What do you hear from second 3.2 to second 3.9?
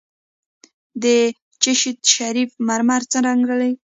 رنګ لري؟